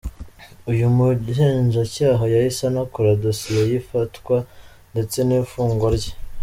[0.71, 4.37] Uyu mugenzacyaha yahise anakora dosiye y’ifatwa
[4.91, 6.13] ndetse n’iy’ifungwa rye.